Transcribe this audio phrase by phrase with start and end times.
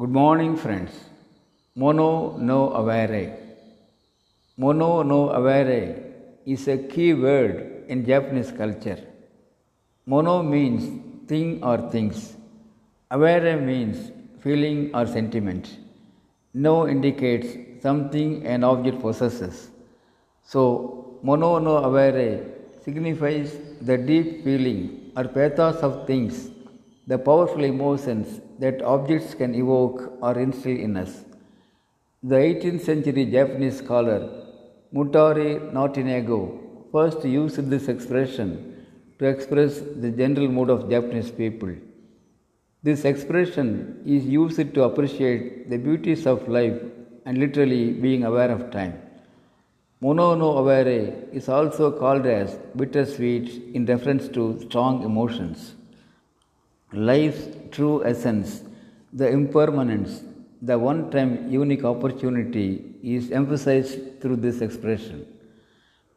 [0.00, 0.92] Good morning, friends.
[1.74, 3.36] Mono no aware.
[4.56, 6.04] Mono no aware
[6.46, 9.00] is a key word in Japanese culture.
[10.06, 10.84] Mono means
[11.26, 12.36] thing or things.
[13.10, 15.78] Aware means feeling or sentiment.
[16.54, 19.68] No indicates something an object possesses.
[20.44, 22.44] So, mono no aware
[22.84, 26.50] signifies the deep feeling or pathos of things,
[27.10, 31.12] the powerful emotions that objects can evoke or instill in us.
[32.22, 34.18] The 18th century Japanese scholar
[34.94, 36.40] Motoori Norinaga
[36.92, 38.50] first used this expression
[39.18, 41.72] to express the general mood of Japanese people.
[42.82, 46.78] This expression is used to appreciate the beauties of life
[47.24, 48.94] and literally being aware of time.
[50.02, 50.88] Mono no aware
[51.32, 55.74] is also called as bittersweet in reference to strong emotions.
[56.92, 58.62] Life's true essence,
[59.12, 60.22] the impermanence,
[60.62, 65.26] the one time unique opportunity is emphasized through this expression.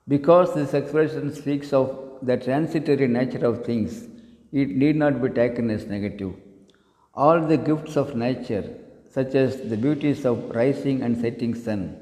[0.07, 4.07] Because this expression speaks of the transitory nature of things,
[4.53, 6.33] it need not be taken as negative.
[7.13, 8.73] All the gifts of nature,
[9.09, 11.97] such as the beauties of rising and setting sun,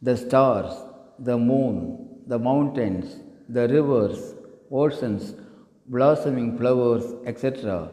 [0.00, 0.74] the stars,
[1.18, 3.16] the moon, the mountains,
[3.50, 4.34] the rivers,
[4.70, 5.34] oceans,
[5.88, 7.90] blossoming flowers, etc.,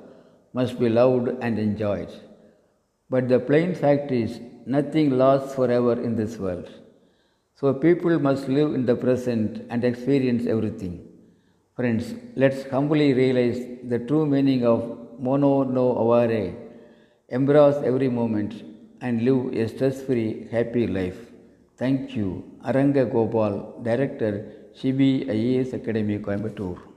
[0.53, 2.11] must be loved and enjoyed.
[3.09, 6.69] But the plain fact is, nothing lasts forever in this world.
[7.55, 11.07] So people must live in the present and experience everything.
[11.75, 14.81] Friends, let's humbly realize the true meaning of
[15.19, 16.53] mono no aware,
[17.29, 18.63] embrace every moment,
[19.01, 21.17] and live a stress free, happy life.
[21.77, 22.43] Thank you.
[22.65, 24.33] Aranga Gopal, Director,
[24.79, 26.94] CB IAS Academy, Coimbatore.